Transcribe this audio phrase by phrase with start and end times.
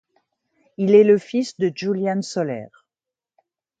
[0.77, 2.65] Il est le fils de Julián Soler.